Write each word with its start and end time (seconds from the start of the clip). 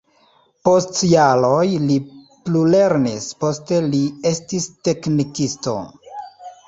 Post 0.67 1.01
jaroj 1.09 1.67
li 1.83 1.97
plulernis, 2.47 3.27
poste 3.45 3.83
li 3.91 4.01
estis 4.33 4.67
teknikisto. 4.89 5.77